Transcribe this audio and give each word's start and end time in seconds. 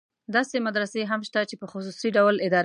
داسې 0.35 0.55
مدرسې 0.67 1.01
هم 1.11 1.21
شته 1.27 1.41
چې 1.49 1.55
په 1.61 1.65
خصوصي 1.71 2.07
ډول 2.17 2.35
اداره 2.39 2.49
کېږي. 2.53 2.59